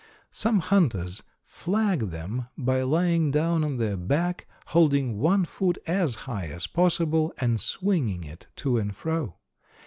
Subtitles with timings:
[0.31, 6.47] Some hunters "flag" them by lying down on their back, holding one foot as high
[6.47, 9.35] as possible, and swinging it to and fro.